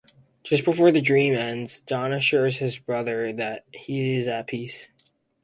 Just 0.43 0.65
before 0.65 0.89
the 0.91 0.99
dream 0.99 1.35
ends, 1.35 1.81
Don 1.81 2.11
assures 2.11 2.57
his 2.57 2.79
brother 2.79 3.31
that 3.33 3.65
he 3.71 4.15
is 4.15 4.27
at 4.27 4.47
peace. 4.47 4.87